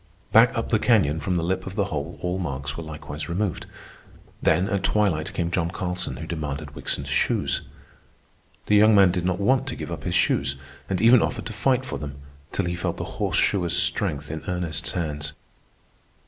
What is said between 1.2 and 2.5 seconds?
the lip of the hole all